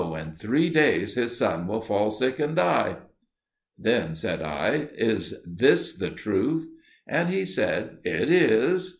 [0.15, 2.97] in three days his son will fall sick and die."
[3.77, 6.67] Then said I, "Is this the truth?"
[7.05, 8.89] And he said, "It is."